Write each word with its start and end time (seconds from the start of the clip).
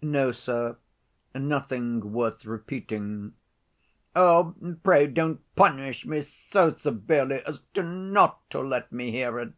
"No, 0.00 0.30
sir; 0.30 0.76
nothing 1.34 2.12
worth 2.12 2.44
repeating." 2.44 3.32
"Oh, 4.14 4.54
pray 4.84 5.08
don't 5.08 5.40
punish 5.56 6.06
me 6.06 6.20
so 6.20 6.68
severely 6.70 7.42
as 7.44 7.62
not 7.74 8.48
to 8.50 8.60
let 8.60 8.92
me 8.92 9.10
hear 9.10 9.40
it!" 9.40 9.54